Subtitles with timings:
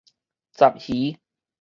[0.53, 1.19] 雜魚